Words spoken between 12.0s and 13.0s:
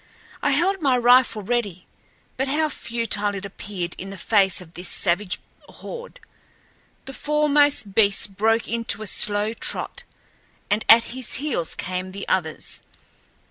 the others.